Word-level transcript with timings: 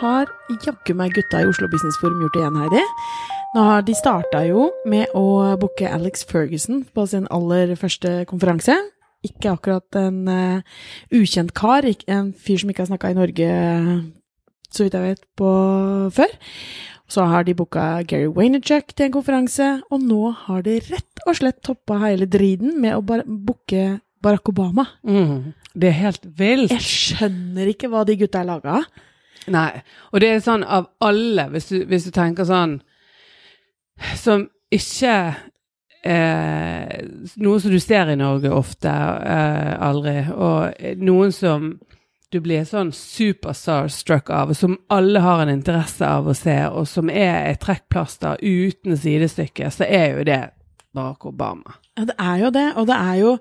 Har 0.00 0.30
jaggu 0.64 0.94
meg 0.96 1.12
gutta 1.12 1.42
i 1.42 1.48
Oslo 1.48 1.66
Business 1.68 1.98
Forum 2.00 2.22
gjort 2.22 2.32
det 2.32 2.40
igjen, 2.40 2.54
Heidi. 2.56 2.82
Nå 3.52 3.64
har 3.66 3.82
De 3.84 3.92
starta 3.98 4.38
jo 4.46 4.70
med 4.88 5.10
å 5.12 5.58
booke 5.60 5.90
Alex 5.92 6.22
Ferguson 6.24 6.86
på 6.96 7.04
sin 7.10 7.26
aller 7.28 7.74
første 7.76 8.22
konferanse. 8.30 8.72
Ikke 9.26 9.50
akkurat 9.52 9.98
en 10.00 10.22
uh, 10.24 10.78
ukjent 11.12 11.52
kar, 11.52 11.84
en 11.84 12.30
fyr 12.32 12.62
som 12.62 12.72
ikke 12.72 12.86
har 12.86 12.88
snakka 12.88 13.10
i 13.12 13.18
Norge, 13.18 13.50
så 14.72 14.86
vidt 14.86 14.96
jeg 14.96 15.04
vet, 15.10 15.28
på 15.36 15.50
før. 16.16 16.32
Så 17.10 17.28
har 17.28 17.44
de 17.44 17.58
booka 17.58 18.00
Gary 18.08 18.32
Waynerchuk 18.32 18.94
til 18.94 19.10
en 19.10 19.14
konferanse, 19.18 19.68
og 19.92 20.00
nå 20.00 20.32
har 20.46 20.64
de 20.64 20.78
rett 20.86 21.26
og 21.26 21.36
slett 21.42 21.60
toppa 21.66 22.00
hele 22.06 22.30
driden 22.30 22.78
med 22.80 22.96
å 22.96 23.04
bare 23.04 23.28
booke 23.28 23.98
Barack 24.24 24.48
Obama. 24.48 24.88
Mm, 25.04 25.52
det 25.76 25.92
er 25.92 26.00
helt 26.06 26.26
vilt. 26.40 26.72
Jeg 26.72 26.88
skjønner 26.88 27.74
ikke 27.74 27.92
hva 27.92 28.06
de 28.08 28.16
gutta 28.24 28.40
er 28.40 28.52
laga 28.54 28.80
av. 28.80 28.90
Nei. 29.50 29.82
Og 30.12 30.22
det 30.22 30.30
er 30.30 30.42
sånn 30.44 30.64
av 30.64 30.90
alle, 31.02 31.48
hvis 31.50 31.70
du, 31.72 31.76
hvis 31.90 32.06
du 32.06 32.12
tenker 32.14 32.46
sånn 32.46 32.78
Som 34.16 34.46
ikke 34.70 35.14
eh, 36.06 37.00
Noe 37.42 37.60
som 37.60 37.74
du 37.74 37.80
ser 37.82 38.12
i 38.12 38.18
Norge 38.18 38.52
ofte, 38.54 38.90
eh, 38.90 39.72
aldri, 39.82 40.20
og 40.30 41.00
noen 41.02 41.34
som 41.34 41.72
du 42.30 42.38
blir 42.38 42.62
sånn 42.62 42.92
superstar-struck 42.94 44.30
av, 44.30 44.52
som 44.54 44.76
alle 44.94 45.18
har 45.24 45.42
en 45.42 45.50
interesse 45.50 46.06
av 46.06 46.28
å 46.30 46.34
se, 46.38 46.54
og 46.70 46.86
som 46.86 47.10
er 47.10 47.48
et 47.48 47.58
trekkplaster 47.62 48.38
uten 48.38 48.94
sidestykke, 48.94 49.72
så 49.74 49.88
er 49.88 50.14
jo 50.14 50.26
det 50.28 50.40
Barack 50.94 51.26
Obama. 51.26 51.74
Ja, 51.98 52.06
det 52.06 52.16
er 52.18 52.38
jo 52.38 52.50
det, 52.54 52.68
og 52.78 52.86
det 52.88 52.96
er 52.96 53.16
jo 53.20 53.32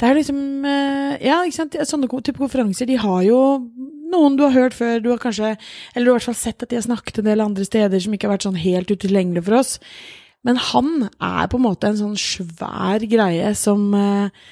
Det 0.00 0.06
er 0.08 0.14
liksom 0.16 0.38
eh, 0.64 1.26
Ja, 1.26 1.42
ikke 1.44 1.56
sant, 1.56 1.76
sånne 1.86 2.08
type 2.22 2.38
konferanser, 2.38 2.86
de 2.88 2.96
har 3.02 3.20
jo 3.26 3.40
noen 4.12 4.36
du 4.38 4.44
har 4.46 4.54
hørt 4.54 4.76
før, 4.76 5.00
du 5.02 5.10
har 5.12 5.22
kanskje 5.22 5.54
Eller 5.94 6.04
du 6.04 6.10
har 6.10 6.16
i 6.16 6.18
hvert 6.18 6.28
fall 6.30 6.38
sett 6.38 6.62
at 6.62 6.70
de 6.70 6.78
har 6.78 6.86
snakket 6.86 7.20
en 7.20 7.30
del 7.30 7.44
andre 7.44 7.66
steder 7.66 8.02
som 8.02 8.14
ikke 8.14 8.28
har 8.28 8.36
vært 8.36 8.46
sånn 8.48 8.60
helt 8.60 8.92
utilgjengelig 8.92 9.44
for 9.48 9.58
oss. 9.60 9.72
Men 10.46 10.60
han 10.62 11.08
er 11.10 11.48
på 11.50 11.58
en 11.58 11.66
måte 11.66 11.90
en 11.90 11.98
sånn 11.98 12.20
svær 12.20 13.02
greie 13.10 13.50
som 13.58 13.88
eh, 13.98 14.44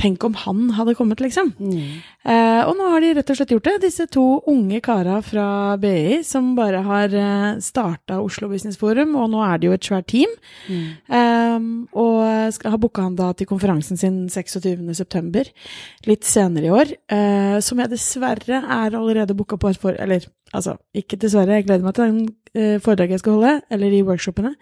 Tenk 0.00 0.24
om 0.24 0.32
han 0.40 0.70
hadde 0.72 0.94
kommet, 0.96 1.20
liksom. 1.20 1.50
Mm. 1.60 2.00
Eh, 2.24 2.60
og 2.64 2.72
nå 2.78 2.86
har 2.94 3.02
de 3.04 3.10
rett 3.18 3.30
og 3.30 3.36
slett 3.36 3.50
gjort 3.52 3.66
det. 3.68 3.74
Disse 3.82 4.06
to 4.08 4.24
unge 4.48 4.80
kara 4.84 5.18
fra 5.24 5.76
BI 5.80 6.22
som 6.24 6.54
bare 6.56 6.80
har 6.86 7.12
eh, 7.12 7.58
starta 7.60 8.16
Oslo 8.24 8.48
Business 8.48 8.80
Forum, 8.80 9.12
og 9.20 9.28
nå 9.34 9.42
er 9.44 9.60
det 9.60 9.68
jo 9.68 9.74
et 9.76 9.88
svært 9.90 10.08
team. 10.14 10.32
Mm. 10.64 10.86
Eh, 11.18 11.66
og 12.00 12.56
skal 12.56 12.72
ha 12.72 12.80
booka 12.80 13.04
han 13.04 13.18
da 13.20 13.34
til 13.36 13.50
konferansen 13.50 14.00
sin 14.00 14.22
26.9., 14.32 15.44
litt 16.08 16.24
senere 16.24 16.70
i 16.70 16.72
år. 16.72 16.94
Eh, 17.12 17.58
som 17.60 17.82
jeg 17.84 17.92
dessverre 17.92 18.62
er 18.64 18.96
allerede 18.96 19.36
booka 19.36 19.60
på 19.60 19.74
for... 19.76 19.98
Eller 20.00 20.24
altså, 20.56 20.78
ikke 20.96 21.20
dessverre, 21.20 21.60
jeg 21.60 21.68
gleder 21.68 21.84
meg 21.84 21.98
til 21.98 22.08
den 22.08 22.22
eh, 22.56 22.78
foredraget 22.80 23.18
jeg 23.18 23.26
skal 23.26 23.36
holde, 23.36 23.58
eller 23.68 23.92
de 23.92 24.06
workshopene. 24.08 24.54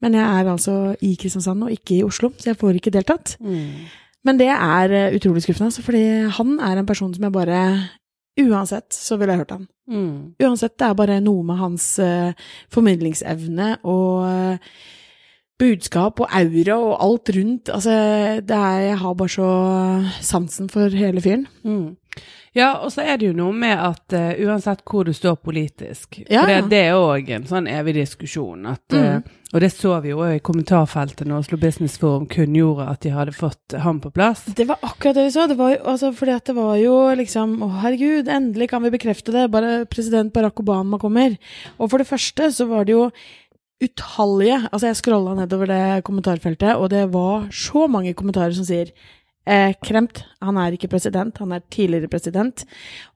Men 0.00 0.16
jeg 0.16 0.24
er 0.24 0.48
altså 0.48 0.76
i 1.04 1.16
Kristiansand 1.20 1.66
og 1.66 1.74
ikke 1.74 1.98
i 1.98 2.04
Oslo, 2.06 2.30
så 2.38 2.52
jeg 2.52 2.60
får 2.60 2.78
ikke 2.78 2.94
deltatt. 2.94 3.34
Mm. 3.42 3.90
Men 4.26 4.40
det 4.40 4.50
er 4.52 4.92
eh, 4.96 5.16
utrolig 5.16 5.42
skuffende, 5.44 5.70
altså, 5.70 5.84
fordi 5.86 6.04
han 6.36 6.58
er 6.60 6.80
en 6.80 6.88
person 6.88 7.14
som 7.14 7.26
jeg 7.26 7.36
bare 7.36 7.62
Uansett 8.40 8.94
så 8.94 9.16
ville 9.18 9.34
jeg 9.34 9.42
hørt 9.42 9.50
han. 9.52 9.64
Mm. 9.90 10.12
Uansett, 10.40 10.76
det 10.78 10.86
er 10.86 10.96
bare 10.96 11.18
noe 11.20 11.42
med 11.44 11.58
hans 11.60 11.84
uh, 12.00 12.30
formidlingsevne 12.72 13.66
og 13.90 14.22
uh, 14.24 14.78
budskap 15.60 16.20
og 16.24 16.32
aura 16.32 16.76
og 16.80 16.92
alt 17.04 17.32
rundt. 17.36 17.70
Altså, 17.72 17.94
det 18.42 18.56
er 18.56 18.84
Jeg 18.90 18.98
har 18.98 19.14
bare 19.14 19.34
så 19.36 19.50
sansen 20.20 20.70
for 20.72 20.88
hele 20.88 21.20
fyren. 21.20 21.46
Mm. 21.62 21.96
Ja, 22.56 22.80
og 22.82 22.90
så 22.90 23.04
er 23.06 23.20
det 23.20 23.28
jo 23.28 23.34
noe 23.38 23.54
med 23.54 23.78
at 23.78 24.14
uh, 24.16 24.32
uansett 24.42 24.80
hvor 24.82 25.06
du 25.06 25.12
står 25.14 25.36
politisk 25.38 26.18
ja. 26.24 26.42
For 26.42 26.50
det, 26.50 26.70
det 26.72 26.80
er 26.88 26.96
òg 26.98 27.28
en 27.36 27.44
sånn 27.46 27.68
evig 27.70 27.94
diskusjon. 28.00 28.66
At, 28.72 28.82
mm. 28.90 29.04
uh, 29.22 29.52
og 29.54 29.62
det 29.62 29.70
så 29.70 29.94
vi 30.02 30.10
jo 30.10 30.24
i 30.26 30.40
kommentarfeltet 30.42 31.28
når 31.30 31.44
Oslo 31.44 31.60
Business 31.62 31.94
Forum 32.02 32.26
kunngjorde 32.30 32.88
at 32.90 33.04
de 33.06 33.14
hadde 33.14 33.36
fått 33.36 33.76
ham 33.84 34.00
på 34.02 34.10
plass. 34.14 34.42
Det 34.58 34.66
var 34.66 34.82
akkurat 34.82 35.20
det 35.20 35.28
vi 35.28 35.34
så. 35.36 35.46
Det 35.50 35.58
var, 35.60 35.76
altså, 35.78 36.10
fordi 36.16 36.34
at 36.34 36.50
det 36.50 36.56
var 36.58 36.74
jo 36.82 36.96
liksom 37.22 37.54
Å, 37.62 37.70
herregud, 37.84 38.30
endelig 38.30 38.70
kan 38.72 38.82
vi 38.82 38.94
bekrefte 38.96 39.34
det. 39.36 39.46
Bare 39.54 39.84
president 39.90 40.34
Barack 40.34 40.58
Obama 40.62 40.98
kommer. 41.02 41.38
Og 41.78 41.92
for 41.92 42.02
det 42.02 42.10
første 42.10 42.50
så 42.56 42.66
var 42.70 42.88
det 42.88 42.98
jo 42.98 43.06
utallige 43.80 44.58
Altså, 44.72 44.90
jeg 44.90 44.98
scrolla 44.98 45.34
nedover 45.38 45.70
det 45.70 46.04
kommentarfeltet, 46.04 46.76
og 46.76 46.90
det 46.92 47.06
var 47.12 47.48
så 47.50 47.86
mange 47.88 48.14
kommentarer 48.14 48.52
som 48.56 48.66
sier 48.68 48.92
eh, 49.48 49.72
kremt. 49.82 50.24
Han 50.40 50.56
er 50.56 50.72
ikke 50.72 50.88
president, 50.88 51.36
han 51.42 51.52
er 51.52 51.62
tidligere 51.72 52.08
president. 52.08 52.64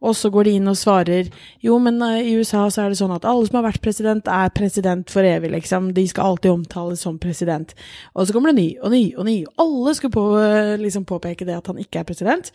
Og 0.04 0.16
så 0.16 0.28
går 0.32 0.44
de 0.44 0.56
inn 0.58 0.68
og 0.68 0.76
svarer 0.76 1.30
jo, 1.64 1.78
men 1.80 2.00
uh, 2.04 2.18
i 2.20 2.34
USA 2.36 2.66
så 2.72 2.84
er 2.84 2.92
det 2.92 2.98
sånn 3.00 3.14
at 3.14 3.24
alle 3.28 3.46
som 3.48 3.58
har 3.60 3.66
vært 3.70 3.82
president, 3.84 4.28
er 4.28 4.52
president 4.52 5.08
for 5.12 5.24
evig, 5.24 5.52
liksom. 5.54 5.92
De 5.96 6.04
skal 6.10 6.34
alltid 6.34 6.52
omtales 6.52 7.04
som 7.06 7.16
president. 7.20 7.72
Og 8.12 8.26
så 8.28 8.36
kommer 8.36 8.52
det 8.52 8.60
ny 8.60 8.68
og 8.82 8.92
ny 8.92 9.02
og 9.16 9.28
ny. 9.28 9.36
Alle 9.64 9.94
skulle 9.96 10.16
på, 10.16 10.26
uh, 10.36 10.74
liksom 10.80 11.06
påpeke 11.08 11.48
det 11.48 11.56
at 11.56 11.72
han 11.72 11.80
ikke 11.80 12.02
er 12.02 12.08
president. 12.08 12.52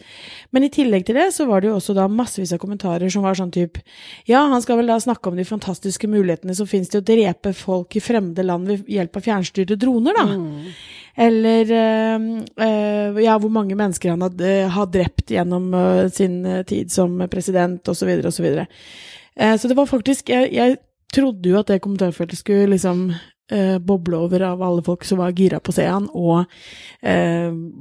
Men 0.54 0.68
i 0.68 0.72
tillegg 0.74 1.08
til 1.10 1.18
det 1.18 1.32
så 1.34 1.50
var 1.50 1.64
det 1.64 1.72
jo 1.72 1.80
også 1.80 1.98
da 1.98 2.06
massevis 2.12 2.54
av 2.54 2.62
kommentarer 2.62 3.10
som 3.10 3.26
var 3.26 3.38
sånn 3.38 3.54
type 3.54 3.82
Ja, 4.30 4.44
han 4.52 4.62
skal 4.62 4.80
vel 4.80 4.90
da 4.92 5.00
snakke 5.02 5.32
om 5.32 5.38
de 5.40 5.48
fantastiske 5.48 6.08
mulighetene 6.10 6.54
som 6.58 6.70
finnes 6.70 6.92
til 6.92 7.02
å 7.02 7.06
drepe 7.06 7.56
folk 7.58 7.98
i 7.98 8.04
fremmede 8.04 8.46
land 8.46 8.70
ved 8.70 8.90
hjelp 8.90 9.18
av 9.18 9.26
fjernstyrte 9.26 9.78
droner, 9.80 10.18
da. 10.18 10.26
Mm. 10.30 10.72
Eller 11.20 11.72
uh, 11.76 13.18
ja, 13.20 13.38
hvor 13.42 13.52
mange 13.52 13.76
mennesker 13.76 14.14
han 14.14 14.24
har, 14.24 14.36
har 14.76 14.92
drept 14.94 15.34
gjennom 15.36 15.74
uh, 15.76 16.06
sin 16.14 16.42
tid 16.70 16.94
som 16.94 17.18
president, 17.32 17.82
osv., 17.84 18.14
osv. 18.20 18.30
Så, 18.32 18.46
videre, 18.46 18.70
og 19.40 19.60
så 19.60 19.70
det 19.72 19.76
var 19.78 19.88
faktisk 19.88 20.32
jeg, 20.32 20.50
jeg, 20.52 20.80
trodde 21.16 21.50
jo 21.50 21.58
at 21.58 21.70
det 21.72 21.80
kommentarfeltet 21.82 22.38
skulle 22.38 22.70
liksom 22.76 23.08
boble 23.82 24.20
over 24.22 24.44
av 24.46 24.60
alle 24.62 24.84
folk 24.86 25.02
som 25.08 25.18
var 25.24 25.32
gira 25.34 25.58
på 25.58 25.72
å 25.72 25.74
se 25.74 25.88
han, 25.90 26.04
og 26.14 26.44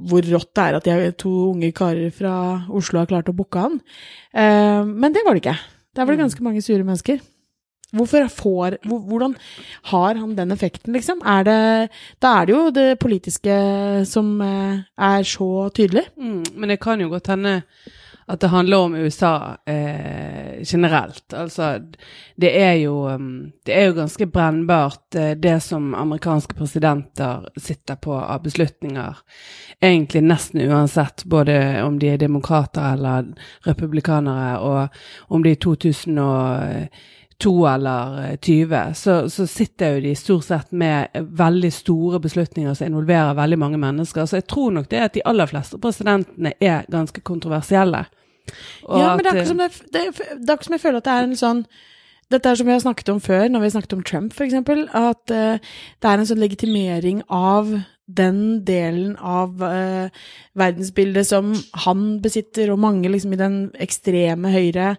hvor 0.09 0.29
rått 0.31 0.49
det 0.57 0.63
er 0.63 0.77
at 0.79 0.87
jeg, 0.89 1.11
to 1.21 1.33
unge 1.51 1.69
karer 1.77 2.09
fra 2.15 2.31
Oslo 2.73 3.03
har 3.03 3.11
klart 3.11 3.29
å 3.29 3.35
booke 3.37 3.61
han. 3.67 3.75
men 4.33 5.13
det 5.13 5.21
var 5.27 5.37
det 5.37 5.43
ikke. 5.43 5.59
Der 5.93 6.07
var 6.07 6.15
det 6.15 6.17
mm. 6.17 6.23
ganske 6.23 6.47
mange 6.47 6.63
sure 6.65 6.87
mennesker. 6.87 7.21
Hvorfor 7.91 8.27
får 8.29 8.77
Hvordan 8.85 9.35
har 9.91 10.15
han 10.15 10.35
den 10.35 10.51
effekten, 10.51 10.93
liksom? 10.93 11.21
Er 11.25 11.43
det, 11.43 11.61
da 12.21 12.35
er 12.39 12.45
det 12.45 12.53
jo 12.53 12.65
det 12.75 12.99
politiske 13.01 13.55
som 14.05 14.35
eh, 14.41 14.83
er 14.97 15.23
så 15.23 15.69
tydelig. 15.73 16.05
Mm, 16.17 16.43
men 16.55 16.69
det 16.69 16.79
kan 16.83 17.01
jo 17.01 17.09
godt 17.09 17.31
hende 17.33 17.61
at 18.29 18.41
det 18.41 18.51
handler 18.53 18.77
om 18.77 18.95
USA 18.95 19.57
eh, 19.65 20.61
generelt. 20.61 21.33
Altså, 21.33 21.79
det 22.37 22.51
er 22.61 22.73
jo 22.73 23.07
um, 23.09 23.51
Det 23.65 23.73
er 23.73 23.85
jo 23.87 23.95
ganske 23.97 24.27
brennbart, 24.27 25.15
eh, 25.15 25.31
det 25.31 25.63
som 25.63 25.95
amerikanske 25.95 26.53
presidenter 26.53 27.49
sitter 27.57 27.95
på 27.95 28.13
av 28.13 28.43
beslutninger. 28.43 29.17
Egentlig 29.81 30.21
nesten 30.21 30.61
uansett, 30.61 31.25
både 31.25 31.81
om 31.83 31.97
de 31.99 32.13
er 32.13 32.21
demokrater 32.21 32.93
eller 32.93 33.33
republikanere, 33.65 34.59
og 34.59 34.87
om 35.29 35.43
de 35.43 35.51
i 35.51 35.55
2000 35.55 36.19
og 36.19 36.87
to 37.39 37.53
eller 37.67 38.37
20, 38.41 38.75
eh, 38.75 38.93
så, 38.93 39.29
så, 39.29 39.47
sitter 39.47 39.95
jo 39.95 40.01
de 40.03 40.15
stort 40.15 40.45
sett 40.45 40.71
med 40.71 41.07
veldig 41.15 41.71
store 41.73 42.19
beslutninger 42.19 42.73
som 42.75 42.89
involverer 42.89 43.37
veldig 43.37 43.59
mange 43.59 43.79
mennesker. 43.79 44.25
Så 44.25 44.41
jeg 44.41 44.47
tror 44.51 44.73
nok 44.75 44.89
det 44.91 45.03
at 45.05 45.15
de 45.15 45.23
aller 45.25 45.47
fleste 45.47 45.79
presidentene 45.79 46.53
er 46.59 46.89
ganske 46.91 47.21
kontroversielle. 47.21 48.05
ja, 48.89 49.15
men 49.15 49.23
det 49.23 49.31
er, 49.31 49.37
ikke 49.37 49.53
som, 49.53 49.61
det, 49.61 49.93
det, 49.93 50.03
det 50.41 50.49
er 50.49 50.57
ikke 50.57 50.67
som 50.67 50.75
jeg 50.75 50.83
føler 50.83 50.99
at 50.99 51.07
det 51.07 51.15
er 51.15 51.29
en 51.29 51.39
sånn 51.39 51.63
dette 52.29 52.49
er 52.49 52.59
som 52.59 52.67
vi 52.67 52.73
har 52.75 52.81
snakket 52.83 53.07
om 53.09 53.19
før, 53.21 53.47
når 53.49 53.61
vi 53.61 53.65
har 53.65 53.71
snakket 53.73 53.93
om 53.95 54.03
Trump 54.05 54.33
f.eks., 54.35 54.53
at 54.53 55.31
uh, 55.33 55.71
det 55.97 56.09
er 56.09 56.21
en 56.21 56.27
sånn 56.29 56.41
legitimering 56.43 57.23
av 57.25 57.71
den 58.09 58.39
delen 58.65 59.13
av 59.21 59.61
eh, 59.63 60.09
verdensbildet 60.57 61.27
som 61.29 61.51
han 61.85 62.05
besitter, 62.23 62.71
og 62.73 62.81
mange 62.81 63.09
liksom 63.11 63.35
i 63.35 63.39
den 63.39 63.57
ekstreme 63.81 64.51
høyre 64.53 64.91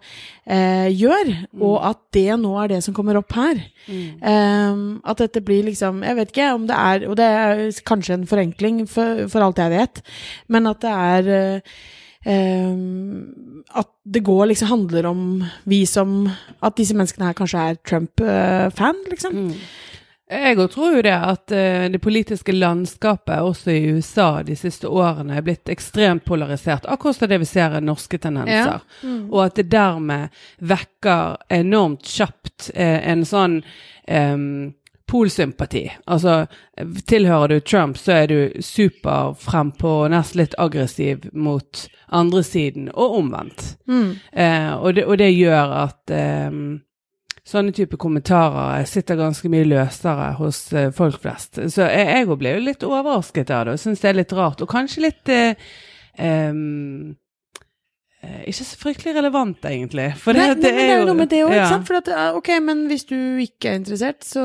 eh, 0.46 0.88
gjør, 0.94 1.32
mm. 1.50 1.64
og 1.66 1.76
at 1.90 2.00
det 2.14 2.38
nå 2.40 2.54
er 2.62 2.72
det 2.74 2.80
som 2.86 2.94
kommer 2.96 3.18
opp 3.18 3.34
her. 3.34 3.62
Mm. 3.90 4.06
Um, 4.22 4.82
at 5.08 5.22
dette 5.22 5.42
blir 5.42 5.64
liksom 5.66 6.04
Jeg 6.04 6.16
vet 6.18 6.30
ikke 6.30 6.50
om 6.54 6.66
det 6.68 6.76
er 6.76 7.06
Og 7.08 7.14
det 7.18 7.24
er 7.24 7.62
kanskje 7.88 8.18
en 8.18 8.26
forenkling, 8.28 8.82
for, 8.90 9.24
for 9.32 9.42
alt 9.42 9.58
jeg 9.58 9.72
vet, 9.72 10.02
men 10.52 10.68
at 10.70 10.84
det 10.84 10.92
er 10.92 11.62
um, 12.28 13.64
At 13.80 13.90
det 14.04 14.22
går 14.26 14.50
liksom 14.52 14.70
handler 14.70 15.08
om 15.10 15.22
vi 15.64 15.82
som 15.88 16.28
At 16.62 16.76
disse 16.78 16.94
menneskene 16.94 17.30
her 17.30 17.38
kanskje 17.38 17.64
er 17.70 17.80
Trump-fan, 17.80 19.00
liksom. 19.10 19.48
Mm. 19.48 19.54
Jeg 20.30 20.68
tror 20.70 20.94
jo 20.94 21.02
det 21.02 21.14
at 21.16 21.52
uh, 21.52 21.86
det 21.90 21.98
politiske 22.02 22.54
landskapet 22.54 23.42
også 23.42 23.72
i 23.74 23.94
USA 23.96 24.42
de 24.46 24.54
siste 24.56 24.88
årene 24.88 25.36
er 25.36 25.46
blitt 25.46 25.68
ekstremt 25.72 26.24
polarisert, 26.24 26.86
akkurat 26.86 27.18
som 27.18 27.30
det 27.30 27.40
vi 27.42 27.48
ser 27.50 27.74
i 27.78 27.84
norske 27.84 28.18
tendenser. 28.18 28.78
Ja. 28.78 29.06
Mm. 29.08 29.24
Og 29.32 29.44
at 29.48 29.58
det 29.58 29.70
dermed 29.72 30.42
vekker 30.58 31.40
enormt 31.60 32.06
kjapt 32.06 32.70
uh, 32.76 33.00
en 33.10 33.26
sånn 33.26 33.60
um, 34.06 34.70
polsympati. 35.10 35.90
Altså, 36.06 36.46
tilhører 37.06 37.48
du 37.48 37.60
Trump, 37.60 37.98
så 37.98 38.12
er 38.12 38.26
du 38.30 38.62
superfrempå 38.62 39.94
og 40.04 40.12
nesten 40.14 40.44
litt 40.44 40.54
aggressiv 40.58 41.26
mot 41.32 41.88
andre 42.14 42.42
siden, 42.46 42.86
og 42.94 43.16
omvendt. 43.18 43.64
Mm. 43.90 44.12
Uh, 44.30 44.72
og, 44.78 44.94
det, 44.94 45.04
og, 45.06 45.18
det, 45.18 45.32
gjør 45.34 45.74
at 45.84 46.14
um, 46.50 46.78
sånne 47.50 47.74
type 47.74 47.98
kommentarer 48.00 48.84
sitter 48.88 49.18
ganske 49.18 49.50
mye 49.52 49.66
løsere 49.68 50.32
hos 50.38 50.62
eh, 50.72 50.90
folk 50.94 51.20
flest. 51.22 51.58
Så 51.72 51.88
jeg, 51.88 52.26
òg 52.26 52.38
ble 52.40 52.54
jo 52.56 52.66
litt 52.68 52.86
overrasket 52.86 53.50
av 53.54 53.66
det, 53.66 53.76
og 53.76 53.82
syns 53.82 54.04
det 54.04 54.12
er 54.12 54.20
litt 54.20 54.36
rart. 54.36 54.62
Og 54.62 54.70
kanskje 54.70 55.04
litt 55.08 55.32
eh, 55.34 55.70
eh, 56.18 56.54
Ikke 58.46 58.64
så 58.64 58.76
fryktelig 58.80 59.14
relevant, 59.16 59.58
egentlig. 59.68 60.08
For 60.22 60.32
Nei, 60.36 60.48
det, 60.54 60.62
nei, 60.62 60.72
men 60.72 60.88
det 60.88 60.94
er 60.94 61.00
jo 61.00 61.06
noe 61.10 61.18
med 61.20 61.28
det 61.32 61.42
òg, 61.44 61.52
ja. 61.54 61.62
ikke 61.64 61.74
sant? 61.74 61.86
For 61.90 62.00
at, 62.00 62.10
ok, 62.40 62.50
men 62.62 62.84
hvis 62.90 63.04
du 63.10 63.16
ikke 63.44 63.72
er 63.72 63.78
interessert, 63.80 64.22
så 64.26 64.44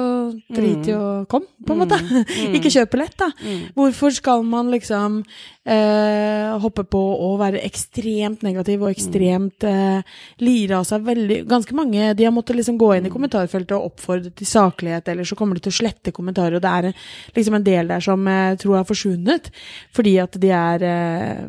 drit 0.53 0.87
i 0.91 0.95
å 0.97 1.25
komme, 1.31 1.47
på 1.65 1.73
en 1.75 1.83
måte. 1.85 1.99
Mm. 2.35 2.53
ikke 2.59 2.69
kjøp 2.73 2.91
billett, 2.93 3.13
da. 3.17 3.27
Mm. 3.41 3.61
Hvorfor 3.77 4.11
skal 4.13 4.43
man 4.45 4.67
liksom 4.73 5.21
eh, 5.65 6.51
hoppe 6.61 6.83
på 6.91 6.99
å 7.25 7.29
være 7.39 7.61
ekstremt 7.65 8.43
negativ 8.45 8.83
og 8.85 8.91
ekstremt 8.91 9.65
eh, 9.67 10.03
lire 10.43 10.77
av 10.79 10.85
seg 10.87 11.05
veldig 11.07 11.39
Ganske 11.49 11.75
mange 11.77 12.11
de 12.17 12.27
har 12.27 12.33
måttet 12.35 12.57
liksom 12.59 12.77
gå 12.81 12.91
Mm. 12.95 12.97
inn 12.99 13.07
i 13.09 13.13
kommentarfeltet 13.13 13.73
og 13.77 13.89
oppfordre 13.91 14.29
til 14.37 14.47
saklighet, 14.47 15.07
eller 15.11 15.25
så 15.27 15.35
kommer 15.39 15.57
de 15.57 15.63
til 15.65 15.73
å 15.73 15.79
slette 15.79 16.13
kommentarer, 16.15 16.55
og 16.59 16.61
det 16.63 16.69
er 16.71 16.85
en- 16.91 16.99
liksom 17.35 17.55
en 17.57 17.63
del 17.65 17.87
der 17.87 17.99
som 18.05 18.25
jeg 18.29 18.59
tror 18.61 18.75
har 18.77 18.85
forsvunnet, 18.85 19.49
fordi 19.95 20.13
at 20.21 20.37
de 20.39 20.51
er 20.53 20.83
eh, 20.85 21.45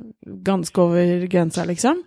ganske 0.47 0.79
over 0.81 1.27
grensa, 1.29 1.67
liksom. 1.69 2.03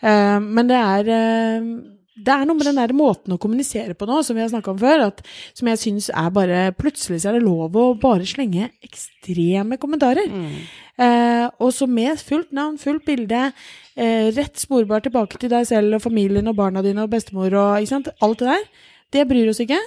Eh, 0.00 0.38
men 0.42 0.70
det 0.70 0.80
er 0.80 1.14
eh, 1.14 1.70
det 2.18 2.34
er 2.34 2.46
noe 2.48 2.58
med 2.58 2.66
den 2.66 2.78
der 2.78 2.92
måten 2.96 3.34
å 3.34 3.38
kommunisere 3.40 3.94
på 3.94 4.06
nå, 4.08 4.20
som 4.26 4.36
vi 4.36 4.42
har 4.42 4.50
snakka 4.50 4.72
om 4.72 4.80
før, 4.80 5.04
at, 5.06 5.22
som 5.56 5.70
jeg 5.70 5.80
syns 5.82 6.08
er 6.10 6.32
bare 6.34 6.62
Plutselig 6.78 7.20
så 7.22 7.30
er 7.30 7.38
det 7.38 7.46
lov 7.46 7.76
å 7.78 7.86
bare 8.00 8.26
slenge 8.28 8.70
ekstreme 8.84 9.78
kommentarer. 9.80 10.26
Mm. 10.26 10.56
Eh, 10.98 11.46
og 11.62 11.72
så 11.74 11.86
med 11.90 12.18
fullt 12.18 12.50
navn, 12.54 12.78
fullt 12.80 13.06
bilde, 13.06 13.48
eh, 13.94 14.30
rett 14.34 14.58
sporbar 14.58 15.04
tilbake 15.04 15.38
til 15.38 15.52
deg 15.52 15.68
selv 15.70 15.98
og 15.98 16.04
familien 16.08 16.50
og 16.50 16.58
barna 16.58 16.82
dine 16.82 17.06
og 17.06 17.12
bestemor 17.12 17.54
og 17.54 17.78
ikke 17.78 17.94
sant? 17.94 18.10
Alt 18.24 18.42
det 18.42 18.50
der. 18.50 18.66
Det 19.14 19.28
bryr 19.28 19.48
oss 19.48 19.62
ikke, 19.62 19.78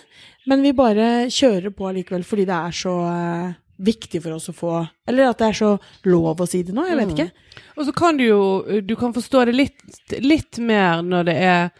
men 0.50 0.64
vi 0.66 0.72
bare 0.74 1.28
kjører 1.30 1.76
på 1.76 1.92
allikevel 1.92 2.24
fordi 2.26 2.48
det 2.50 2.58
er 2.58 2.74
så 2.74 2.96
eh, 3.12 3.52
viktig 3.82 4.22
for 4.24 4.36
oss 4.38 4.50
å 4.52 4.54
få 4.56 4.74
Eller 5.10 5.30
at 5.32 5.40
det 5.42 5.48
er 5.50 5.58
så 5.58 5.72
lov 6.06 6.42
å 6.44 6.48
si 6.48 6.62
det 6.64 6.74
nå, 6.78 6.86
jeg 6.88 6.98
vet 7.00 7.08
Mm. 7.10 7.16
ikke. 7.18 7.32
Og 7.78 7.86
så 7.88 7.94
kan 7.98 8.18
du 8.18 8.24
jo 8.28 8.82
Du 8.86 8.96
kan 8.96 9.14
forstå 9.14 9.46
det 9.50 9.56
litt, 9.56 9.82
litt 10.22 10.60
mer 10.60 11.02
når 11.02 11.24
det 11.26 11.36
er 11.42 11.72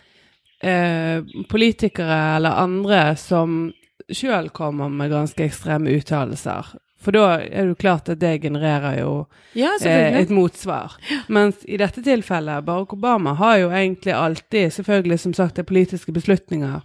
eh, 0.64 1.22
politikere 1.50 2.36
eller 2.38 2.50
andre 2.62 3.16
som 3.18 3.74
sjøl 4.12 4.50
kommer 4.54 4.90
med 4.90 5.12
ganske 5.12 5.46
ekstreme 5.46 5.90
uttalelser. 5.98 6.74
For 7.02 7.16
da 7.16 7.40
er 7.42 7.64
det 7.66 7.72
jo 7.72 7.76
klart 7.82 8.10
at 8.14 8.20
det 8.22 8.42
genererer 8.44 9.00
jo 9.00 9.14
Ja, 9.58 9.72
eh, 9.82 10.20
et 10.20 10.30
motsvar. 10.30 10.98
Mens 11.30 11.64
i 11.66 11.78
dette 11.78 12.04
tilfellet, 12.06 12.64
Barack 12.66 12.94
Obama 12.94 13.34
har 13.40 13.58
jo 13.58 13.70
egentlig 13.70 14.14
alltid, 14.14 14.70
selvfølgelig 14.72 15.20
som 15.20 15.34
sagt, 15.34 15.56
det 15.56 15.64
er 15.66 15.72
politiske 15.74 16.12
beslutninger 16.14 16.82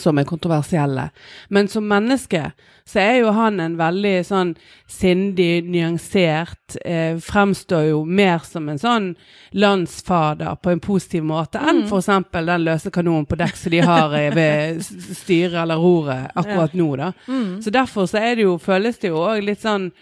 som 0.00 0.18
er 0.18 0.26
kontroversielle. 0.28 1.08
Men 1.48 1.68
som 1.68 1.86
menneske 1.88 2.50
så 2.88 2.98
er 3.02 3.20
jo 3.20 3.30
han 3.36 3.60
en 3.62 3.76
veldig 3.78 4.14
sånn 4.26 4.54
sindig, 4.90 5.62
nyansert, 5.70 6.76
eh, 6.84 7.18
fremstår 7.22 7.88
jo 7.90 8.04
mer 8.04 8.42
som 8.48 8.68
en 8.68 8.80
sånn 8.80 9.10
landsfader 9.52 10.56
på 10.62 10.72
en 10.72 10.80
positiv 10.80 11.22
måte 11.24 11.60
enn 11.60 11.84
Mm. 11.84 11.98
eksempel 11.98 12.46
den 12.46 12.64
løse 12.64 12.90
kanonen 12.90 13.26
på 13.26 13.36
dekk 13.38 13.56
som 13.56 13.70
de 13.70 13.80
har 13.80 14.14
eh, 14.14 14.30
ved 14.34 14.82
styret 14.82 15.62
eller 15.62 15.76
roret 15.76 16.30
akkurat 16.34 16.74
nå, 16.74 16.96
da. 16.96 17.12
Mm. 17.28 17.60
Så 17.62 17.70
derfor 17.70 18.06
så 18.10 18.18
er 18.18 18.34
det 18.36 18.42
jo, 18.48 18.58
føles 18.58 18.98
det 18.98 19.08
jo 19.12 19.16
òg 19.16 19.44
litt 19.44 19.60
sånn 19.62 19.92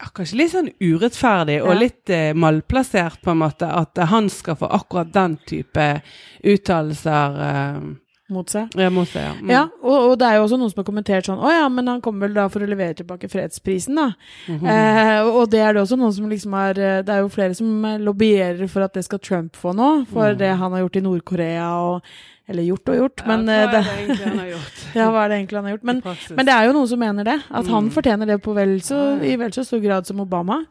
Kanskje 0.00 0.36
litt 0.38 0.52
sånn 0.54 0.70
urettferdig 0.80 1.58
og 1.60 1.74
litt 1.76 2.08
eh, 2.08 2.30
malplassert, 2.32 3.18
på 3.20 3.34
en 3.34 3.42
måte, 3.42 3.66
at 3.68 3.98
han 4.08 4.30
skal 4.32 4.56
få 4.56 4.70
akkurat 4.72 5.10
den 5.12 5.34
type 5.44 6.00
uttalelser 6.42 7.36
eh, 7.48 7.80
Mot 8.30 8.48
seg. 8.48 8.68
ja, 8.78 8.88
mot 8.94 9.08
seg. 9.10 9.22
Ja. 9.26 9.32
Mm. 9.40 9.50
Ja, 9.50 9.62
og, 9.82 9.96
og 10.12 10.18
det 10.20 10.26
er 10.28 10.36
jo 10.38 10.44
også 10.46 10.58
noen 10.60 10.70
som 10.70 10.80
har 10.80 10.86
kommentert 10.86 11.26
sånn 11.26 11.40
Å 11.42 11.50
ja, 11.50 11.68
men 11.68 11.88
han 11.90 12.00
kommer 12.04 12.28
vel 12.28 12.34
da 12.38 12.44
for 12.48 12.62
å 12.62 12.68
levere 12.70 12.94
tilbake 12.94 13.28
fredsprisen, 13.32 13.96
da. 13.98 14.08
Mhm. 14.46 14.66
eh, 14.70 15.20
og 15.34 15.50
det 15.50 15.60
er 15.66 15.74
det 15.74 15.82
også 15.82 15.98
noen 15.98 16.12
som 16.14 16.28
liksom 16.30 16.54
har 16.54 16.78
eh, 16.78 17.02
Det 17.02 17.14
er 17.16 17.20
jo 17.24 17.28
flere 17.34 17.54
som 17.58 17.84
eh, 17.84 17.98
lobbyerer 17.98 18.68
for 18.70 18.86
at 18.86 18.94
det 18.94 19.04
skal 19.08 19.18
Trump 19.18 19.56
få 19.58 19.74
nå, 19.74 20.06
for 20.12 20.30
Mm. 20.30 20.38
det 20.38 20.52
han 20.62 20.72
har 20.72 20.80
gjort 20.84 20.96
i 20.96 21.00
Nord-Korea 21.08 21.68
og 21.90 22.02
Eller 22.50 22.64
gjort 22.66 22.88
og 22.90 22.96
gjort, 22.98 23.22
men 23.30 23.44
ja, 23.46 23.60
eh, 23.60 23.66
hva 23.68 23.70
det, 23.70 23.80
er 23.80 23.84
det 23.86 24.16
egentlig 24.18 24.48
gjort? 24.50 24.80
Ja, 24.98 25.04
hva 25.14 25.20
er 25.22 25.28
det 25.30 25.36
egentlig 25.38 25.56
han 25.60 25.66
har 25.68 25.74
gjort? 25.76 25.84
Men, 25.86 26.00
men 26.40 26.46
det 26.48 26.54
er 26.56 26.64
jo 26.66 26.72
noen 26.74 26.88
som 26.90 26.98
mener 27.04 27.28
det. 27.28 27.36
At 27.46 27.68
han 27.70 27.84
Mm. 27.86 27.90
fortjener 27.94 28.26
det 28.26 28.40
på 28.42 28.54
vel 28.56 28.72
så, 28.82 28.98
i 29.22 29.36
vel 29.38 29.52
så 29.54 29.62
stor 29.68 29.78
grad 29.84 30.06
som 30.10 30.18
Obama. 30.24 30.64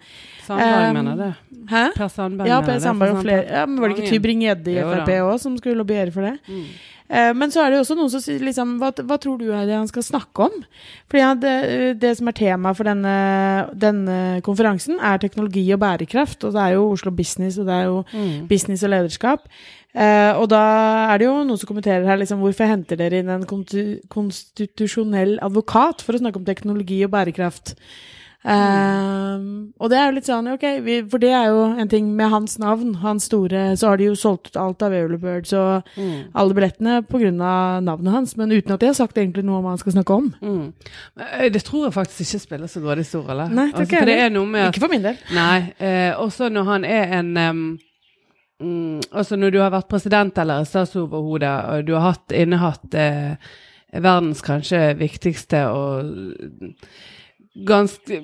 Sandberg 0.44 0.90
um, 0.90 1.00
mener 1.00 1.16
det. 1.24 1.32
Hæ? 1.72 1.86
Per 1.96 2.08
Sandberg 2.12 2.48
Ja, 2.52 2.60
Per 2.62 2.74
det, 2.74 2.82
Sandberg 2.84 3.16
og 3.16 3.24
flere. 3.24 3.46
Ja, 3.48 3.66
men 3.66 3.80
var 3.80 3.90
det 3.94 3.98
ikke 4.02 4.12
Tybring-Gjedde 4.12 4.76
i. 4.76 4.80
Frp 4.92 5.12
òg 5.24 5.36
som 5.40 5.56
skulle 5.62 5.80
lobbyere 5.80 6.12
for 6.12 6.28
det? 6.28 6.36
Mm. 6.50 6.64
Eh, 7.10 7.32
Men 7.34 7.50
så 7.50 7.64
er 7.64 7.72
det 7.72 7.78
jo 7.80 7.82
også 7.88 7.96
noen 7.98 8.10
som 8.14 8.22
sier 8.22 8.38
liksom 8.46 8.76
Hva, 8.78 8.92
hva 8.94 9.16
tror 9.18 9.40
du 9.40 9.48
er 9.50 9.64
det 9.66 9.74
han 9.74 9.88
skal 9.90 10.04
snakke 10.06 10.44
om? 10.46 10.60
Fordi 11.10 11.24
ja, 11.24 11.32
det, 11.34 11.56
det 12.04 12.12
som 12.20 12.28
er 12.30 12.36
tema 12.38 12.74
for 12.78 12.86
denne, 12.86 13.16
denne 13.74 14.18
konferansen, 14.46 15.00
er 15.02 15.18
teknologi 15.18 15.64
og 15.74 15.80
bærekraft. 15.82 16.44
Og 16.46 16.54
det 16.54 16.62
er 16.68 16.76
jo 16.78 16.92
Oslo 16.92 17.10
Business, 17.12 17.58
og 17.58 17.66
det 17.72 17.74
er 17.80 17.88
jo 17.90 18.04
Mm. 18.14 18.48
business 18.50 18.84
og 18.84 18.90
lederskap. 18.94 19.48
Eh, 19.96 20.34
og 20.38 20.46
da 20.52 20.60
er 21.14 21.18
det 21.18 21.26
jo 21.26 21.38
noen 21.44 21.58
som 21.58 21.68
kommenterer 21.72 22.06
her 22.06 22.20
liksom, 22.22 22.44
hvorfor 22.44 22.70
henter 22.70 23.00
dere 23.00 23.24
inn 23.24 23.30
en 23.34 23.48
konstitusjonell 24.14 25.40
advokat 25.42 26.04
for 26.06 26.14
å 26.14 26.22
snakke 26.22 26.38
om 26.42 26.46
teknologi 26.48 27.02
og 27.08 27.14
bærekraft? 27.16 27.74
Eh, 28.40 29.40
og 29.82 29.90
det 29.92 29.98
er 30.00 30.06
jo 30.06 30.14
litt 30.16 30.28
sånn, 30.30 30.48
ok, 30.54 30.64
vi, 30.86 30.94
for 31.12 31.20
det 31.20 31.32
er 31.36 31.50
jo 31.52 31.66
en 31.82 31.90
ting 31.92 32.14
med 32.16 32.30
hans 32.32 32.54
navn, 32.62 32.94
hans 33.02 33.26
store, 33.28 33.66
så 33.82 33.90
har 33.92 34.00
de 34.00 34.08
jo 34.08 34.14
solgt 34.16 34.54
ut 34.54 34.60
alt 34.62 34.86
av 34.86 34.94
Earlybirds 34.96 35.52
og 35.60 35.90
Mm. 35.98 36.30
alle 36.34 36.54
billettene 36.56 37.02
av 37.44 37.84
navnet 37.84 38.14
hans, 38.14 38.38
men 38.38 38.52
uten 38.56 38.72
at 38.72 38.80
de 38.80 38.86
har 38.88 38.94
sagt 38.96 39.18
egentlig 39.18 39.44
noe 39.44 39.58
om 39.58 39.66
hva 39.66 39.74
han 39.76 39.82
skal 39.82 39.92
snakke 39.98 40.14
om. 40.16 40.30
Mm. 40.42 40.74
Det 41.52 41.64
tror 41.66 41.90
jeg 41.90 41.94
faktisk 41.98 42.22
ikke 42.30 42.46
spiller 42.46 42.68
så 42.72 42.80
grådig 42.80 43.06
stor 43.10 43.28
rolle. 43.28 43.50
Altså, 43.74 43.84
ikke 44.70 44.80
for 44.80 44.88
min 44.90 45.04
del. 45.04 45.18
Nei. 45.36 45.74
Eh, 45.80 46.14
også 46.16 46.50
når 46.50 46.64
han 46.64 46.86
er 46.86 47.20
en 47.20 47.38
em, 47.38 47.80
mm, 48.62 49.02
Altså 49.12 49.36
når 49.40 49.52
du 49.52 49.60
har 49.64 49.72
vært 49.74 49.90
president 49.90 50.38
eller 50.38 50.64
statsoverhode, 50.68 51.50
og 51.74 51.86
du 51.88 51.94
har 51.96 52.12
hatt, 52.12 52.32
innehatt 52.36 52.94
eh, 52.94 53.36
verdens 53.94 54.42
kanskje 54.46 54.94
viktigste 55.00 55.64
og 55.74 56.74
ganske 57.68 58.22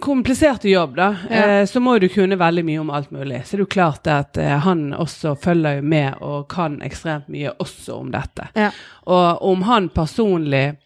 kompliserte 0.00 0.68
jobb, 0.70 0.96
da, 0.96 1.16
Ja. 1.30 1.60
eh, 1.60 1.66
så 1.66 1.80
må 1.80 1.98
du 1.98 2.08
kunne 2.08 2.36
veldig 2.38 2.64
mye 2.64 2.78
om 2.80 2.90
alt 2.90 3.10
mulig. 3.10 3.40
Så 3.44 3.56
det 3.56 3.58
er 3.60 3.64
jo 3.64 3.66
klart 3.66 4.06
at 4.06 4.36
eh, 4.38 4.58
han 4.62 4.92
også 4.94 5.34
følger 5.42 5.82
med 5.82 6.14
og 6.22 6.48
kan 6.48 6.80
ekstremt 6.82 7.28
mye 7.28 7.50
også 7.58 7.96
om 7.98 8.10
dette. 8.12 8.46
Ja. 8.54 8.70
Og 9.06 9.42
om 9.42 9.62
han 9.62 9.88
personlig 9.88 10.76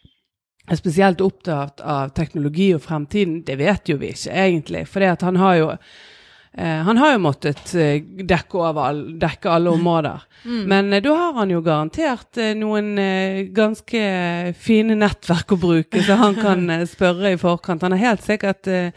er 0.68 0.76
spesielt 0.80 1.20
opptatt 1.20 1.80
av 1.80 2.08
teknologi 2.16 2.74
og 2.74 2.80
fremtiden, 2.82 3.42
det 3.44 3.58
vet 3.58 3.88
jo 3.88 3.98
vi 4.00 4.08
ikke 4.14 4.32
egentlig. 4.32 4.86
For 4.88 5.00
han 5.24 5.36
har 5.36 5.54
jo 5.56 5.68
han 6.56 6.96
har 6.96 7.12
jo 7.12 7.18
måttet 7.20 7.74
eh, 7.76 7.98
dekke, 8.00 8.62
all, 8.80 9.02
dekke 9.20 9.50
alle 9.58 9.74
områder. 9.76 10.22
Mm. 10.46 10.68
Men 10.70 10.92
eh, 10.92 11.00
da 11.02 11.10
har 11.18 11.32
han 11.40 11.50
jo 11.50 11.58
garantert 11.64 12.38
eh, 12.38 12.52
noen 12.54 12.92
eh, 13.02 13.48
ganske 13.50 14.02
fine 14.54 14.94
nettverk 14.94 15.56
å 15.56 15.58
bruke, 15.58 15.98
så 16.06 16.14
han 16.20 16.36
kan 16.38 16.70
eh, 16.76 16.84
spørre 16.86 17.32
i 17.34 17.38
forkant. 17.40 17.82
Han 17.82 17.96
har 17.96 18.12
helt 18.12 18.22
sikkert 18.22 18.68
eh, 18.70 18.92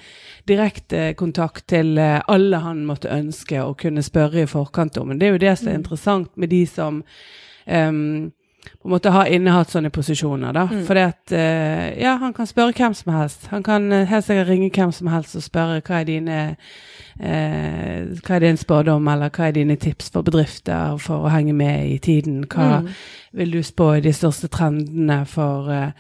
direkte 0.45 1.15
kontakt 1.17 1.65
til 1.73 1.97
eh, 1.97 2.19
alle 2.29 2.59
han 2.61 2.83
måtte 2.85 3.09
ønske 3.09 3.63
å 3.65 3.73
kunne 3.73 4.03
spørre 4.05 4.43
i 4.43 4.51
forkant 4.51 4.99
om. 5.01 5.09
Men 5.09 5.17
det 5.17 5.25
er 5.25 5.33
jo 5.39 5.41
det 5.47 5.55
som 5.57 5.71
er 5.71 5.79
Mm. 5.79 5.81
interessant 5.81 6.37
med 6.37 6.53
de 6.53 6.61
som 6.69 7.01
em, 7.65 8.31
på 8.59 8.87
en 8.87 8.91
måte 8.91 9.11
har 9.11 9.25
innehatt 9.31 9.71
sånne 9.71 9.89
posisjoner, 9.89 10.51
da. 10.53 10.65
Mm. 10.67 10.85
Fordi 10.87 10.99
at 10.99 11.31
eh, 11.31 12.01
Ja, 12.01 12.17
han 12.21 12.33
kan 12.33 12.47
spørre 12.47 12.73
hvem 12.75 12.93
som 12.93 13.13
helst. 13.15 13.47
Han 13.53 13.63
kan 13.63 13.91
eh, 13.91 14.05
helt 14.07 14.25
sikkert 14.25 14.47
ringe 14.51 14.69
hvem 14.75 14.91
som 14.91 15.07
helst 15.07 15.35
og 15.39 15.43
spørre 15.43 15.81
hva 15.81 15.99
er 16.01 16.07
dine 16.09 16.39
eh, 17.19 18.05
Hva 18.23 18.35
er 18.35 18.39
din 18.39 18.57
spådom, 18.57 19.07
eller 19.07 19.29
hva 19.29 19.47
er 19.49 19.51
dine 19.57 19.75
tips 19.79 20.09
for 20.13 20.21
bedrifter 20.27 20.97
for 21.01 21.25
å 21.27 21.33
henge 21.33 21.53
med 21.53 21.87
i 21.91 21.97
tiden? 21.97 22.43
Hva 22.47 22.81
Mm. 22.81 22.87
vil 23.33 23.51
du 23.51 23.63
spå 23.63 23.93
i 23.97 24.01
de 24.01 24.13
største 24.13 24.47
trendene 24.47 25.25
for 25.25 25.69
eh, 25.71 25.91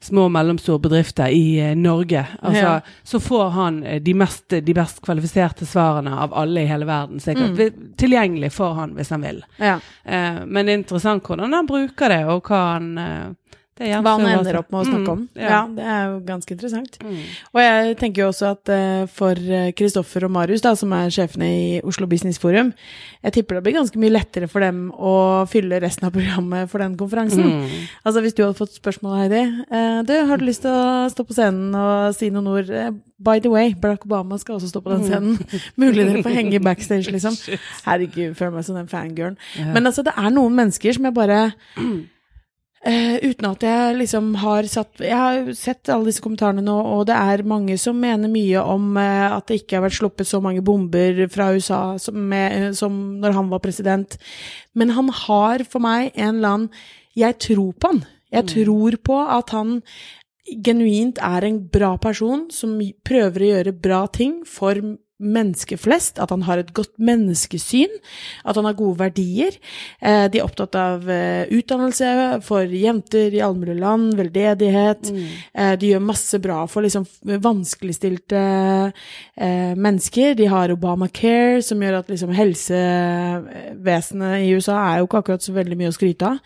små 0.00 0.26
og 0.28 0.32
mellomstore 0.34 0.82
bedrifter 0.82 1.32
i 1.32 1.58
eh, 1.60 1.76
Norge? 1.76 2.26
Altså, 2.40 2.62
Ja. 2.62 2.80
Så 3.02 3.20
får 3.20 3.50
han 3.50 3.82
eh, 3.84 4.02
de, 4.02 4.14
mest, 4.14 4.48
de 4.50 4.74
best 4.74 5.00
kvalifiserte 5.04 5.66
svarene 5.66 6.12
av 6.14 6.34
alle 6.34 6.62
i 6.62 6.66
hele 6.70 6.86
verden, 6.86 7.20
sikkert. 7.20 7.56
Mm. 7.58 7.92
Tilgjengelig 7.96 8.52
for 8.52 8.74
han 8.74 8.94
hvis 8.96 9.10
han 9.14 9.22
vil. 9.26 9.42
Ja. 9.58 9.78
Eh, 10.04 10.44
men 10.46 10.66
det 10.66 10.72
er 10.72 10.78
interessant 10.82 11.24
hvordan 11.26 11.52
han 11.52 11.66
bruker 11.66 12.08
det, 12.12 12.22
og 12.26 12.46
hva 12.50 12.62
han 12.76 12.92
eh, 12.98 13.26
Hva 13.76 14.14
han 14.16 14.24
ender 14.26 14.56
opp 14.60 14.70
med 14.72 14.80
å 14.80 14.84
snakke 14.88 15.12
om. 15.12 15.24
Mm, 15.36 15.42
Ja, 15.42 15.60
det 15.76 15.84
er 15.84 16.04
jo 16.08 16.20
ganske 16.24 16.54
interessant. 16.56 16.96
Mm. 17.04 17.18
Og 17.52 17.60
jeg 17.60 17.96
tenker 18.00 18.22
jo 18.22 18.28
også 18.30 18.50
at 18.54 18.72
uh, 18.72 19.06
for 19.12 19.34
Kristoffer 19.76 20.24
og 20.24 20.32
Marius, 20.32 20.62
da, 20.64 20.72
som 20.78 20.92
er 20.96 21.10
sjefene 21.12 21.48
i 21.52 21.66
Oslo 21.84 22.06
Business 22.08 22.38
Forum, 22.40 22.72
jeg 23.26 23.32
tipper 23.36 23.58
det 23.58 23.64
blir 23.66 23.76
ganske 23.76 24.00
mye 24.00 24.14
lettere 24.14 24.48
for 24.48 24.64
dem 24.64 24.86
å 24.96 25.44
fylle 25.50 25.80
resten 25.82 26.06
av 26.08 26.14
programmet 26.16 26.70
for 26.72 26.80
den 26.80 26.96
konferansen. 26.96 27.44
Mm. 27.44 27.84
Altså 28.06 28.22
Hvis 28.24 28.34
du 28.38 28.42
hadde 28.46 28.56
fått 28.58 28.76
spørsmål, 28.78 29.18
Heidi. 29.24 29.42
uh, 29.70 30.00
du, 30.08 30.14
har 30.30 30.40
du 30.40 30.46
lyst 30.48 30.64
til 30.64 30.72
å 30.72 31.06
stå 31.12 31.26
på 31.28 31.36
scenen 31.36 31.74
og 31.76 32.16
si 32.16 32.30
noen 32.32 32.48
ord? 32.52 32.70
Eh, 32.72 32.90
by 33.18 33.38
the 33.40 33.48
way, 33.52 33.74
Barack 33.74 34.04
Obama 34.08 34.36
skal 34.40 34.56
også 34.58 34.68
stå 34.72 34.80
på 34.84 34.92
den 34.92 35.04
scenen. 35.04 35.38
Mulig 35.80 36.04
dere 36.06 36.24
får 36.24 36.34
henge 36.36 36.60
backstage, 36.68 37.12
liksom. 37.12 37.36
Herregud, 37.86 38.34
føler 38.36 38.56
meg 38.58 38.66
som 38.68 38.76
den 38.80 38.88
fangirlen. 38.92 39.36
Ja. 39.58 39.70
Men 39.76 39.86
altså, 39.88 40.04
det 40.06 40.12
er 40.16 40.32
noen 40.32 40.56
mennesker 40.56 40.96
som 40.96 41.04
jeg 41.08 41.16
bare 41.16 41.40
Eh, 42.86 43.16
uten 43.24 43.48
at 43.48 43.64
jeg 43.66 43.94
liksom 43.98 44.28
har 44.38 44.66
satt 44.70 45.00
Jeg 45.02 45.16
har 45.18 45.48
sett 45.58 45.88
alle 45.90 46.06
disse 46.06 46.22
kommentarene 46.22 46.62
nå, 46.62 46.74
og 46.94 47.08
det 47.08 47.16
er 47.18 47.42
mange 47.48 47.74
som 47.82 47.98
mener 47.98 48.30
mye 48.30 48.62
om 48.62 48.92
uh, 48.94 49.32
at 49.34 49.48
det 49.48 49.62
ikke 49.62 49.80
har 49.80 49.86
vært 49.88 49.96
sluppet 49.98 50.28
så 50.28 50.38
mange 50.44 50.62
bomber 50.62 51.24
fra 51.32 51.48
USA 51.56 51.80
som, 51.98 52.20
med, 52.30 52.76
som 52.78 52.94
når 53.22 53.34
han 53.40 53.50
var 53.50 53.64
president. 53.64 54.14
Men 54.78 54.94
han 54.94 55.10
har 55.24 55.66
for 55.66 55.82
meg 55.82 56.12
en 56.14 56.36
eller 56.36 56.52
annen 56.52 56.70
Jeg 57.18 57.40
tror 57.42 57.72
på 57.74 57.90
han. 57.90 58.04
Jeg 58.30 58.46
tror 58.52 58.98
på 59.02 59.18
at 59.18 59.50
han 59.56 59.80
genuint 60.46 61.18
er 61.22 61.46
en 61.46 61.58
bra 61.72 61.94
person 61.98 62.46
som 62.54 62.76
prøver 63.06 63.42
å 63.42 63.50
gjøre 63.50 63.78
bra 63.82 64.04
ting 64.12 64.42
for 64.46 64.78
mennesker 65.16 65.80
flest, 65.80 66.18
at 66.20 66.28
han 66.32 66.42
har 66.44 66.58
et 66.60 66.74
godt 66.76 66.92
menneskesyn, 67.00 67.88
at 68.44 68.56
han 68.58 68.66
har 68.68 68.74
gode 68.76 68.98
verdier. 69.00 69.56
Eh, 70.00 70.28
de 70.32 70.38
er 70.40 70.44
opptatt 70.44 70.74
av 70.76 71.10
eh, 71.10 71.46
utdannelse 71.56 72.40
for 72.44 72.62
jenter 72.68 73.32
i 73.32 73.40
allmulige 73.44 73.80
land, 73.80 74.14
veldedighet. 74.18 75.10
Mm. 75.12 75.26
Eh, 75.54 75.76
de 75.80 75.86
gjør 75.92 76.02
masse 76.04 76.38
bra 76.44 76.66
for 76.68 76.80
liksom 76.84 77.04
vanskeligstilte 77.46 78.40
eh, 78.92 79.74
mennesker. 79.76 80.34
De 80.36 80.46
har 80.52 80.72
Obamacare, 80.74 81.62
som 81.64 81.80
gjør 81.80 81.98
at 82.02 82.10
liksom 82.12 82.30
helsevesenet 82.36 84.44
i 84.44 84.52
USA 84.52 84.76
er 84.82 84.98
jo 85.00 85.06
ikke 85.08 85.20
akkurat 85.24 85.44
så 85.44 85.52
veldig 85.56 85.76
mye 85.80 85.92
å 85.92 85.96
skryte 85.96 86.24
av. 86.34 86.38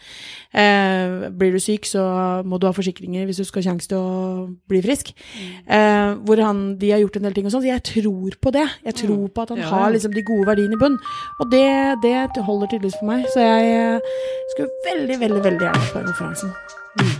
Eh, 0.50 1.30
blir 1.34 1.54
du 1.54 1.60
syk, 1.62 1.86
så 1.86 2.02
må 2.46 2.58
du 2.58 2.66
ha 2.66 2.74
forsikringer 2.74 3.26
hvis 3.26 3.38
du 3.42 3.46
skal 3.46 3.62
ha 3.62 3.68
sjanse 3.70 3.86
til 3.90 3.98
å 3.98 4.46
bli 4.70 4.80
frisk. 4.84 5.06
Eh, 5.66 6.10
hvor 6.26 6.38
han, 6.42 6.74
de 6.80 6.90
har 6.94 7.00
gjort 7.02 7.16
en 7.18 7.26
del 7.28 7.36
ting 7.36 7.46
og 7.46 7.52
sånn. 7.54 7.64
Så 7.66 7.72
jeg 7.72 7.86
tror 7.90 8.30
på 8.42 8.50
det. 8.54 8.59
Jeg 8.84 8.94
tror 8.94 9.28
på 9.34 9.42
at 9.42 9.48
han 9.54 9.58
Ja, 9.58 9.70
har 9.72 9.90
liksom 9.90 10.12
de 10.12 10.22
gode 10.22 10.46
verdiene 10.46 10.76
i 10.76 10.82
bunn. 10.82 10.98
Og 11.40 11.50
det, 11.52 11.66
det 12.02 12.44
holder 12.48 12.66
tydeligvis 12.66 12.98
for 13.00 13.06
meg. 13.12 13.24
Så 13.34 13.40
jeg 13.40 14.00
skulle 14.52 14.70
veldig, 14.90 15.20
veldig, 15.20 15.42
veldig 15.44 15.66
gjerne 15.66 15.90
på 15.92 16.06
konferansen. 16.06 16.52
konferansen. 16.96 17.19